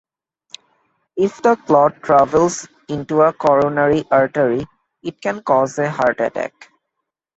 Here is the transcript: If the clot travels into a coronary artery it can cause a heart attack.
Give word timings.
If 1.15 1.43
the 1.43 1.57
clot 1.57 2.01
travels 2.01 2.67
into 2.87 3.21
a 3.21 3.31
coronary 3.33 4.03
artery 4.09 4.65
it 5.03 5.21
can 5.21 5.43
cause 5.43 5.77
a 5.77 5.91
heart 5.91 6.19
attack. 6.19 6.71